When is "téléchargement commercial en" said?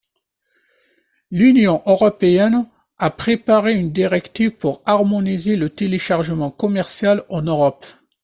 5.69-7.43